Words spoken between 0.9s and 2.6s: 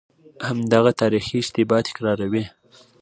تاریخي اشتباه تکراروي.